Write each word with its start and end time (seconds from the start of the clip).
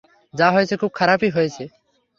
যা 0.33 0.47
হয়েছে, 0.51 0.75
খুব 0.77 0.91
খারাপই 0.99 1.29
হয়েছে। 1.29 1.63